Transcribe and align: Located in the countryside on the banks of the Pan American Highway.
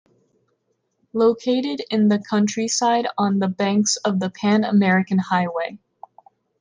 Located 1.13 1.83
in 1.91 2.07
the 2.07 2.17
countryside 2.17 3.05
on 3.19 3.37
the 3.37 3.47
banks 3.47 3.97
of 3.97 4.19
the 4.19 4.31
Pan 4.31 4.63
American 4.63 5.19
Highway. 5.19 5.77